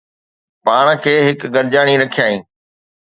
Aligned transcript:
پاڻ 0.65 0.85
هڪ 1.03 1.39
گڏجاڻي 1.53 1.95
رکيائين 2.01 2.41